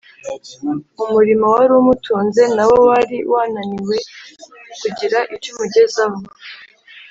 umurimo 1.03 1.45
wari 1.55 1.71
umutunze 1.81 2.41
nawo 2.55 2.77
wari 2.89 3.17
wananiwe 3.31 3.97
kugira 4.79 5.19
icyo 5.35 5.49
umugezaho 5.53 6.19